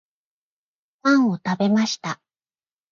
[1.03, 2.19] パンを食べました